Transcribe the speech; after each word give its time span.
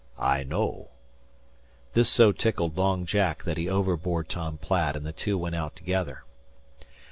I 0.17 0.41
know." 0.41 0.89
This 1.93 2.09
so 2.09 2.31
tickled 2.31 2.75
Long 2.75 3.05
Jack 3.05 3.43
that 3.43 3.57
he 3.57 3.67
overbore 3.69 4.23
Tom 4.23 4.57
Platt 4.57 4.95
and 4.95 5.05
the 5.05 5.11
two 5.13 5.37
went 5.37 5.53
out 5.53 5.75
together. 5.75 6.23